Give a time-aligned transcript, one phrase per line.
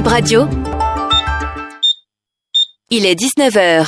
[0.00, 0.48] Bip Radio.
[2.88, 3.86] Il est 19h.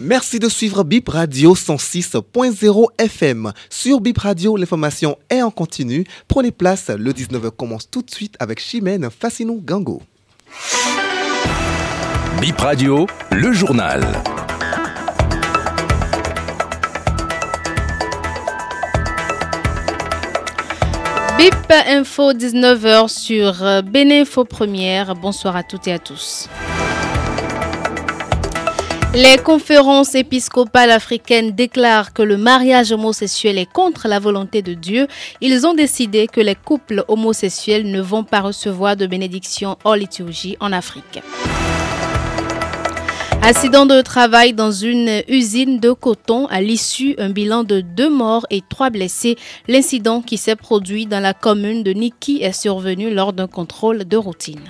[0.00, 3.52] Merci de suivre Bip Radio 106.0 FM.
[3.68, 6.06] Sur Bip Radio, l'information est en continu.
[6.28, 10.00] Prenez place, le 19h commence tout de suite avec Chimène Fascinou Gango.
[12.40, 14.00] Bip Radio, le journal.
[21.88, 25.16] Info 19h sur euh, Bénéfo Première.
[25.16, 26.48] Bonsoir à toutes et à tous.
[29.14, 35.08] Les conférences épiscopales africaines déclarent que le mariage homosexuel est contre la volonté de Dieu.
[35.40, 40.56] Ils ont décidé que les couples homosexuels ne vont pas recevoir de bénédiction hors liturgie
[40.60, 41.22] en Afrique.
[43.44, 46.46] Accident de travail dans une usine de coton.
[46.46, 49.36] À l'issue, un bilan de deux morts et trois blessés.
[49.66, 54.16] L'incident qui s'est produit dans la commune de Niki est survenu lors d'un contrôle de
[54.16, 54.62] routine.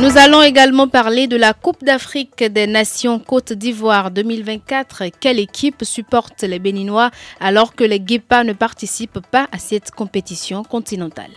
[0.00, 5.02] Nous allons également parler de la Coupe d'Afrique des Nations Côte d'Ivoire 2024.
[5.20, 10.62] Quelle équipe supporte les Béninois alors que les Guépas ne participent pas à cette compétition
[10.62, 11.32] continentale?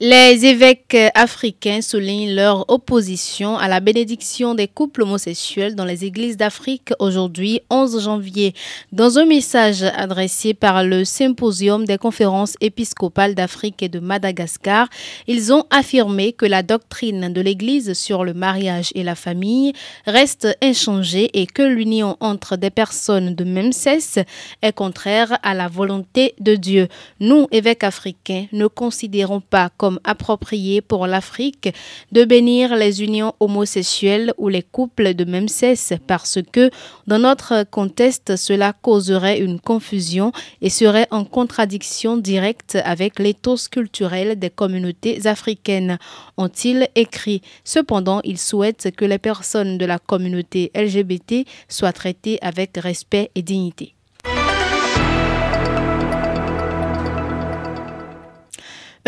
[0.00, 6.36] Les évêques africains soulignent leur opposition à la bénédiction des couples homosexuels dans les églises
[6.36, 8.54] d'Afrique aujourd'hui 11 janvier.
[8.92, 14.88] Dans un message adressé par le Symposium des conférences épiscopales d'Afrique et de Madagascar,
[15.26, 19.72] ils ont affirmé que la doctrine de l'Église sur le mariage et la famille
[20.06, 24.20] reste inchangée et que l'union entre des personnes de même sexe
[24.62, 26.86] est contraire à la volonté de Dieu.
[27.18, 31.72] Nous, évêques africains, ne considérons pas comme approprié pour l'Afrique
[32.12, 36.70] de bénir les unions homosexuelles ou les couples de même sexe parce que
[37.06, 44.38] dans notre contexte, cela causerait une confusion et serait en contradiction directe avec l'éthos culturel
[44.38, 45.98] des communautés africaines,
[46.36, 47.42] ont-ils écrit.
[47.64, 53.42] Cependant, ils souhaitent que les personnes de la communauté LGBT soient traitées avec respect et
[53.42, 53.97] dignité.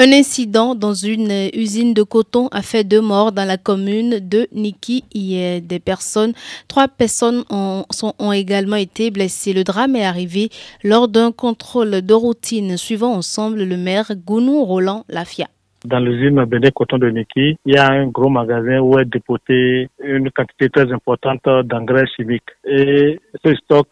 [0.03, 4.49] Un incident dans une usine de coton a fait deux morts dans la commune de
[4.51, 5.05] Niki.
[5.13, 6.33] Hier, des personnes,
[6.69, 7.85] trois personnes ont,
[8.19, 9.53] ont également été blessées.
[9.53, 10.49] Le drame est arrivé
[10.83, 15.49] lors d'un contrôle de routine suivant ensemble le maire Gounou Roland Lafia.
[15.85, 19.89] Dans l'usine Béné Coton de Niki, il y a un gros magasin où est dépoté
[20.05, 22.51] une quantité très importante d'engrais chimiques.
[22.67, 23.89] Et ce stock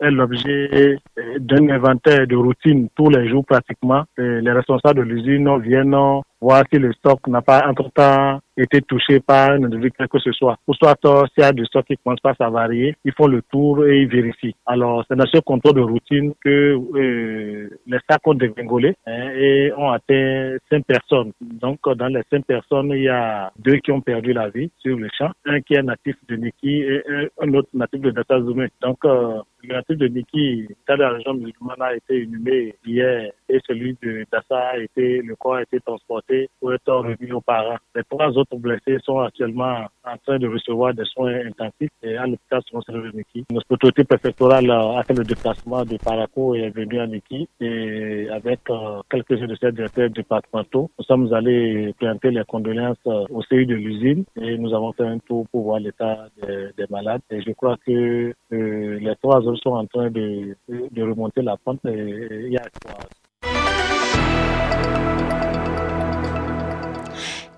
[0.00, 0.96] est l'objet
[1.40, 4.04] d'un inventaire de routine tous les jours pratiquement.
[4.16, 5.96] les responsables de l'usine viennent
[6.44, 10.56] voir si le stock n'a pas entre-temps été touché par un individu que ce soit.
[10.68, 10.96] Ou soit
[11.32, 14.02] s'il y a du stock qui commence pas à varier, ils font le tour et
[14.02, 14.54] ils vérifient.
[14.66, 19.72] Alors, c'est dans ce contrôle de routine que euh, les sacs ont dégringolé hein, et
[19.76, 21.32] ont atteint cinq personnes.
[21.40, 24.96] Donc, dans les cinq personnes, il y a deux qui ont perdu la vie sur
[24.98, 27.02] le champ, un qui est natif de Niki et
[27.40, 28.68] un, autre natif de Datazoumé.
[28.82, 33.96] Donc, euh, natif de Niki, dans la région musulmane, a été inhumé hier et celui
[34.02, 37.78] de Dassa a été, le corps a été transporté pour être remis aux parents.
[37.94, 42.26] Les trois autres blessés sont actuellement en train de recevoir des soins intensifs et à
[42.26, 43.44] l'hôpital de Niki.
[43.50, 48.28] Notre autorité préfectorale a fait le déplacement de Paraco et est venu à Niki et
[48.30, 53.42] avec euh, quelques-uns de ses directeurs départementaux, nous sommes allés présenter les condoléances euh, au
[53.42, 57.22] CI de l'usine et nous avons fait un tour pour voir l'état des, malades.
[57.30, 61.56] Et je crois que euh, les trois autres sont en train de, de remonter la
[61.56, 62.62] pente et il y a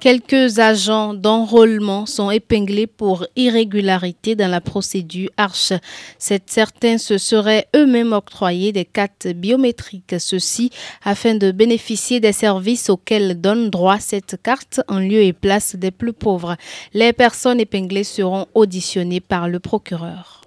[0.07, 5.73] Quelques agents d'enrôlement sont épinglés pour irrégularité dans la procédure Arche.
[6.21, 10.71] Certains se seraient eux-mêmes octroyés des cartes biométriques, ceci
[11.05, 15.91] afin de bénéficier des services auxquels donne droit cette carte en lieu et place des
[15.91, 16.55] plus pauvres.
[16.95, 20.43] Les personnes épinglées seront auditionnées par le procureur.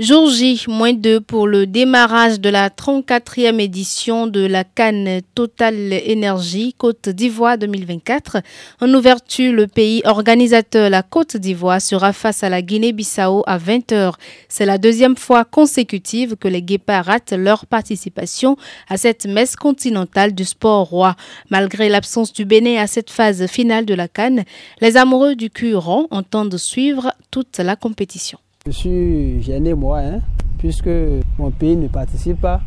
[0.00, 5.74] Jour J, moins 2 pour le démarrage de la 34e édition de la Cannes Total
[5.74, 8.36] Énergie Côte d'Ivoire 2024.
[8.80, 14.12] En ouverture, le pays organisateur, la Côte d'Ivoire, sera face à la Guinée-Bissau à 20h.
[14.48, 18.56] C'est la deuxième fois consécutive que les Guépards ratent leur participation
[18.88, 21.16] à cette messe continentale du sport roi.
[21.50, 24.44] Malgré l'absence du Bénin à cette phase finale de la Cannes,
[24.80, 28.38] les amoureux du cul rond entendent suivre toute la compétition.
[28.68, 30.20] Je suis gêné moi, hein,
[30.58, 30.90] puisque
[31.38, 32.60] mon pays ne participe pas.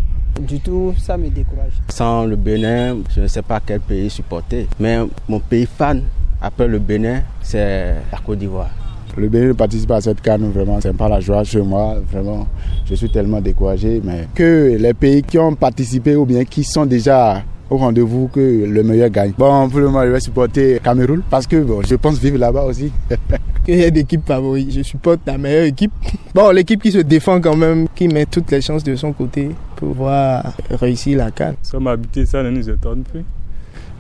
[0.48, 1.74] Du tout, ça me décourage.
[1.89, 4.68] Sans le Bénin, je ne sais pas quel pays supporter.
[4.80, 4.98] Mais
[5.30, 6.01] mon pays fan,
[6.42, 8.71] après le Bénin, c'est la Côte d'Ivoire.
[9.15, 11.98] Le Bénin ne participe pas à cette canne, vraiment, c'est pas la joie chez moi,
[12.12, 12.47] vraiment.
[12.86, 16.88] Je suis tellement découragé, mais que les pays qui ont participé ou bien qui sont
[16.88, 19.33] déjà au rendez-vous que le meilleur gagne.
[19.38, 22.63] Bon, pour le moment, je vais supporter Cameroun parce que bon, je pense vivre là-bas
[22.63, 22.92] aussi.
[23.67, 24.71] Il y a d'équipes favorites.
[24.71, 25.91] Je supporte la meilleure équipe.
[26.33, 29.49] Bon, l'équipe qui se défend quand même, qui met toutes les chances de son côté
[29.75, 31.55] pour pouvoir réussir la canne.
[31.61, 33.23] Sommes habités, ça ne nous étonne plus.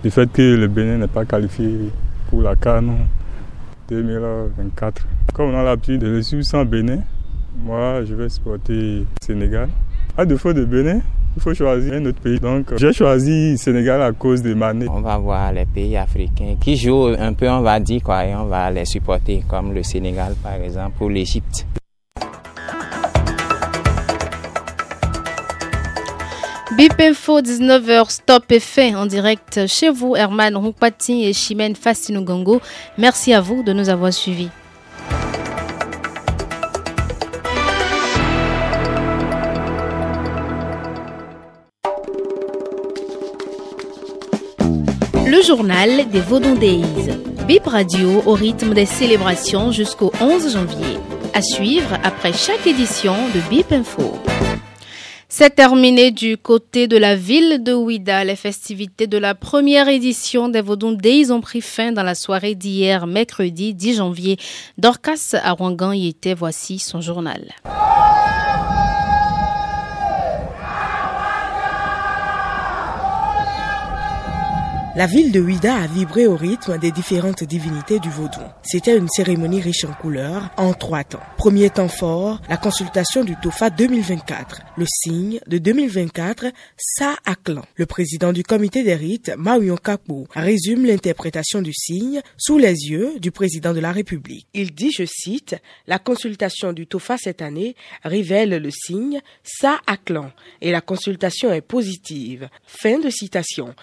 [0.03, 1.69] Du fait que le Bénin n'est pas qualifié
[2.29, 3.05] pour la canne
[3.89, 5.05] 2024.
[5.33, 6.99] Comme on a l'habitude de le suivre sans Bénin,
[7.63, 9.69] moi je vais supporter Sénégal.
[10.17, 10.99] À défaut de Bénin,
[11.37, 12.39] il faut choisir un autre pays.
[12.39, 14.87] Donc, j'ai choisi Sénégal à cause de Mané.
[14.89, 18.35] On va voir les pays africains qui jouent un peu, on va dire quoi, et
[18.35, 21.65] on va les supporter, comme le Sénégal par exemple, ou l'Égypte.
[26.77, 32.61] Bip Info 19h, stop et fin en direct chez vous, Herman Roupati et Chimène Fastinugongo.
[32.97, 34.49] Merci à vous de nous avoir suivis.
[45.41, 47.09] Le journal des Vaudon Days.
[47.47, 50.99] Bip Radio au rythme des célébrations jusqu'au 11 janvier.
[51.33, 54.13] À suivre après chaque édition de Bip Info.
[55.29, 58.23] C'est terminé du côté de la ville de Ouida.
[58.23, 62.53] Les festivités de la première édition des Vaudon Days ont pris fin dans la soirée
[62.53, 64.37] d'hier, mercredi 10 janvier.
[64.77, 66.35] Dorcas à Ouangan y était.
[66.35, 67.49] Voici son journal.
[74.93, 78.41] La ville de Ouida a vibré au rythme des différentes divinités du vaudou.
[78.61, 81.21] C'était une cérémonie riche en couleurs en trois temps.
[81.37, 84.61] Premier temps fort, la consultation du TOFA 2024.
[84.75, 87.61] Le signe de 2024, Sa Aklan.
[87.75, 93.17] Le président du comité des rites, Maouyon Kapo, résume l'interprétation du signe sous les yeux
[93.17, 94.45] du président de la République.
[94.53, 95.55] Il dit, je cite,
[95.87, 101.61] la consultation du TOFA cette année révèle le signe Sa Aklan et la consultation est
[101.61, 102.49] positive.
[102.65, 103.73] Fin de citation.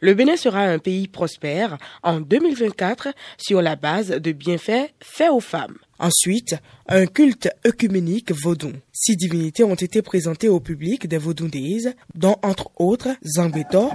[0.00, 3.08] Le Bénin sera un pays prospère en 2024
[3.38, 5.76] sur la base de bienfaits faits aux femmes.
[5.98, 6.56] Ensuite,
[6.88, 8.72] un culte œcuménique vaudou.
[8.92, 13.90] Six divinités ont été présentées au public des Vaudou Days, dont entre autres Zambeto,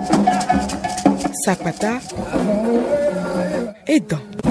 [1.45, 1.99] Sapata
[3.87, 4.50] et Dan.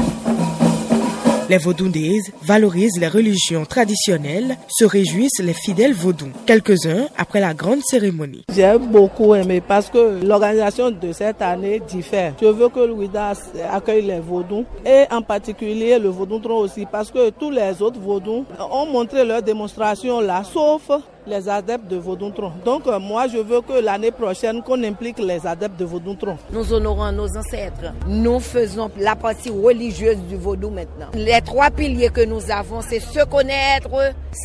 [1.50, 6.30] Les Vaudouindés valorisent les religions traditionnelles, se réjouissent les fidèles vaudous.
[6.46, 8.44] Quelques-uns après la grande cérémonie.
[8.54, 12.34] J'ai beaucoup aimé parce que l'organisation de cette année diffère.
[12.40, 13.32] Je veux que Louisa
[13.68, 18.44] accueille les vaudous et en particulier le vaudou aussi parce que tous les autres vaudous
[18.70, 20.88] ont montré leur démonstration là, sauf
[21.30, 22.52] les adeptes de Vaudoutron.
[22.64, 26.36] Donc euh, moi, je veux que l'année prochaine, qu'on implique les adeptes de Vaudoutron.
[26.52, 27.92] Nous honorons nos ancêtres.
[28.06, 31.06] Nous faisons la partie religieuse du Vaudou maintenant.
[31.14, 33.90] Les trois piliers que nous avons, c'est se connaître,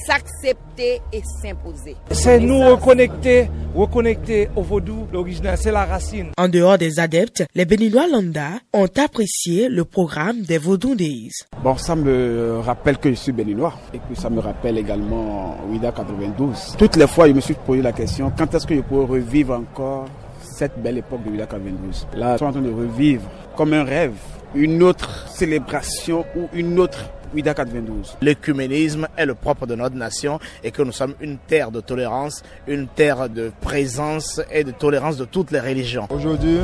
[0.06, 1.96] s'accepter et s'imposer.
[2.12, 5.08] C'est nous reconnecter, reconnecter au Vaudou.
[5.12, 6.32] L'original, c'est la racine.
[6.38, 11.32] En dehors des adeptes, les Béninois lambda ont apprécié le programme des Vaudou Days.
[11.64, 15.92] Bon, ça me rappelle que je suis béninois et puis ça me rappelle également Ouida
[15.92, 16.76] 92.
[16.78, 19.54] Toutes les fois, je me suis posé la question, quand est-ce que je pourrais revivre
[19.54, 20.06] encore
[20.42, 23.84] cette belle époque de Ouida 92 Là, je suis en train de revivre comme un
[23.84, 24.14] rêve
[24.56, 28.18] une autre célébration ou une autre Ouida 92.
[28.22, 32.44] L'écuménisme est le propre de notre nation et que nous sommes une terre de tolérance,
[32.66, 36.08] une terre de présence et de tolérance de toutes les religions.
[36.10, 36.60] Aujourd'hui,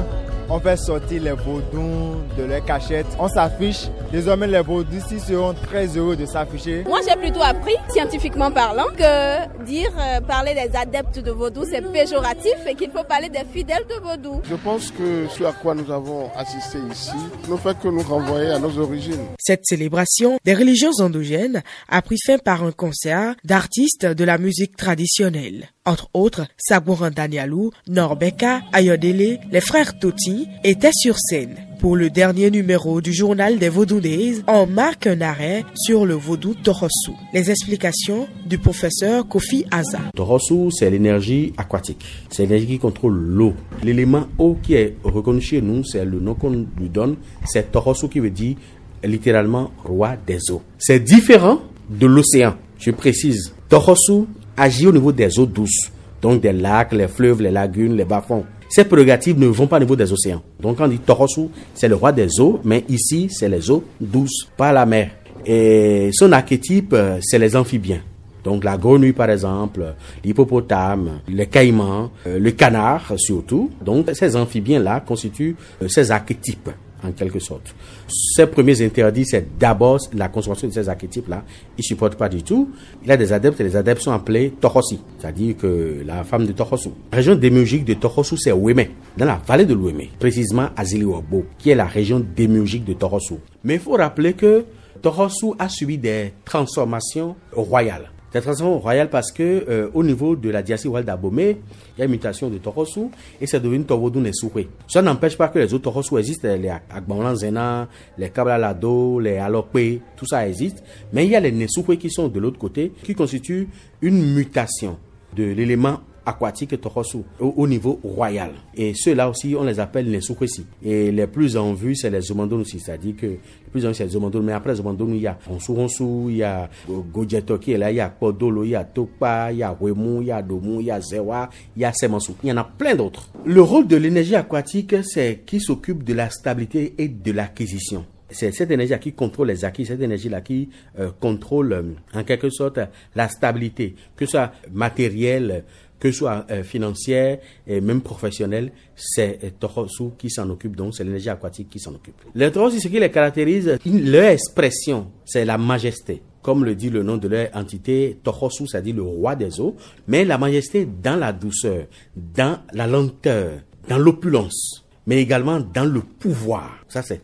[0.49, 3.05] on fait sortir les vaudous de leur cachette.
[3.19, 3.87] On s'affiche.
[4.11, 6.83] Désormais, les vaudous ici seront très heureux de s'afficher.
[6.85, 11.81] Moi, j'ai plutôt appris, scientifiquement parlant, que dire euh, parler des adeptes de vaudou, c'est
[11.91, 14.41] péjoratif et qu'il faut parler des fidèles de vaudou.
[14.49, 17.11] Je pense que ce à quoi nous avons assisté ici
[17.49, 19.25] ne fait que nous renvoyer à nos origines.
[19.39, 24.77] Cette célébration des religions endogènes a pris fin par un concert d'artistes de la musique
[24.77, 25.69] traditionnelle.
[25.85, 31.55] Entre autres, Sabouran Danialou, Norbeka, Ayodele, les frères Toti étaient sur scène.
[31.79, 36.13] Pour le dernier numéro du journal des Vaudou Days, on marque un arrêt sur le
[36.13, 37.13] vaudou Torosu.
[37.33, 40.01] Les explications du professeur Kofi Aza.
[40.15, 42.05] Torosu, c'est l'énergie aquatique.
[42.29, 43.55] C'est l'énergie qui contrôle l'eau.
[43.81, 47.15] L'élément eau qui est reconnu chez nous, c'est le nom qu'on lui donne,
[47.45, 48.57] c'est Torosu qui veut dire
[49.03, 50.61] littéralement roi des eaux.
[50.77, 52.55] C'est différent de l'océan.
[52.77, 53.53] Je précise.
[53.69, 54.25] Torosu
[54.57, 55.91] agit au niveau des eaux douces,
[56.21, 58.45] donc des lacs, les fleuves, les lagunes, les bas-fonds.
[58.69, 60.41] Ces prérogatives ne vont pas au niveau des océans.
[60.59, 63.83] Donc quand on dit Torosu, c'est le roi des eaux, mais ici, c'est les eaux
[63.99, 65.11] douces, pas la mer.
[65.45, 68.01] Et son archétype, c'est les amphibiens.
[68.43, 69.93] Donc la grenouille par exemple,
[70.23, 73.69] l'hippopotame, le caïman, le canard surtout.
[73.83, 75.55] Donc ces amphibiens-là constituent
[75.87, 76.69] ces archétypes.
[77.03, 77.73] En quelque sorte.
[78.07, 81.43] Ces premiers interdits, c'est d'abord la consommation de ces archétypes-là.
[81.77, 82.69] Ils ne supportent pas du tout.
[83.03, 86.51] Il a des adeptes et les adeptes sont appelés Tohosi, c'est-à-dire que la femme de
[86.51, 86.89] Tohosu.
[87.11, 91.45] La région démiurgique de Tohosu, c'est Ouémé, dans la vallée de l'Ouémé, précisément à Ziliwabo,
[91.57, 93.35] qui est la région démiurgique de Tohosu.
[93.63, 94.65] Mais il faut rappeler que
[95.01, 98.11] Tohosu a subi des transformations royales.
[98.33, 101.55] Des transformations royales parce que euh, au niveau de la dynastie royale il
[101.97, 103.09] y a une mutation de Tohosu
[103.41, 104.69] et c'est devenu Tovodou Nesoué.
[104.87, 109.99] Ça n'empêche pas que les autres Tohosu existent, les Agbanlan Zena, les Kablalado, les Alokwe,
[110.15, 110.81] tout ça existe.
[111.11, 113.67] Mais il y a les Nesoué qui sont de l'autre côté, qui constituent
[114.01, 114.97] une mutation
[115.35, 118.51] de l'élément aquatique Tohosu au, au, niveau royal.
[118.75, 120.65] Et ceux-là aussi, on les appelle les Soukwesi.
[120.83, 122.79] Et les plus en vue, c'est les Zomandon aussi.
[122.79, 123.39] C'est-à-dire que les
[123.71, 124.41] plus en vue, c'est les Zomandon.
[124.41, 127.77] Mais après les Zomandon, il y a Ronsu Ronsu, il y a Gojeto qui est
[127.77, 130.31] là, il y a Podolo, il y a Topa, il y a Wemu, il y
[130.31, 132.33] a Domu, il y a Zewa, il y a Semansu.
[132.43, 133.29] Il y en a plein d'autres.
[133.45, 138.51] Le rôle de l'énergie aquatique, c'est qui s'occupe de la stabilité et de l'acquisition c'est
[138.51, 140.69] cette énergie qui contrôle les acquis, cette énergie-là qui
[140.99, 141.83] euh, contrôle euh,
[142.13, 142.79] en quelque sorte
[143.15, 145.63] la stabilité, que ce soit matériel,
[145.99, 151.03] que ce soit euh, financière et même professionnelle, c'est Tohosu qui s'en occupe, donc c'est
[151.03, 152.15] l'énergie aquatique qui s'en occupe.
[152.35, 156.21] Les Tohosu, ce qui les caractérise, leur expression, c'est la majesté.
[156.41, 159.75] Comme le dit le nom de leur entité, Tohosu, ça dit le roi des eaux,
[160.07, 161.85] mais la majesté dans la douceur,
[162.15, 166.79] dans la lenteur, dans l'opulence mais également dans le pouvoir.
[166.87, 167.21] Ça, c'est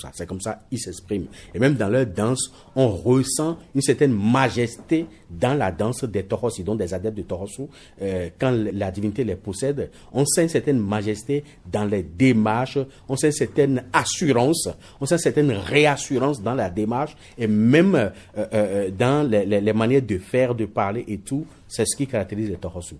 [0.00, 0.10] ça.
[0.14, 1.26] C'est comme ça ils s'expriment.
[1.54, 6.64] Et même dans leur danse, on ressent une certaine majesté dans la danse des Torosi,
[6.64, 7.62] donc des adeptes de Torosu.
[8.00, 13.16] Euh, quand la divinité les possède, on sent une certaine majesté dans les démarches, on
[13.16, 14.68] sent une certaine assurance,
[15.00, 19.60] on sent une certaine réassurance dans la démarche, et même euh, euh, dans les, les,
[19.60, 21.46] les, manières de faire, de parler et tout.
[21.66, 22.96] C'est ce qui caractérise les Torosu.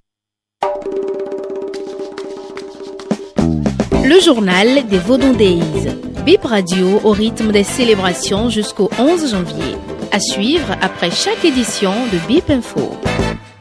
[4.09, 5.87] Le journal des Vaudon Days.
[6.25, 9.77] Bip Radio au rythme des célébrations jusqu'au 11 janvier.
[10.11, 12.97] À suivre après chaque édition de Bip Info.